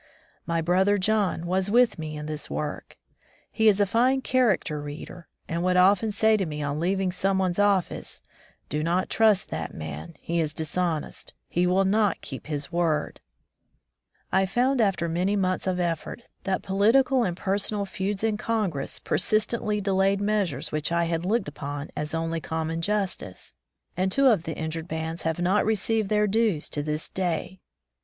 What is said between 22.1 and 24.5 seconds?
only common justice; and two of